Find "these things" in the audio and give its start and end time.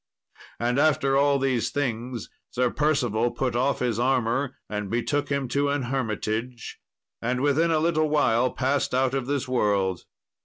1.37-2.27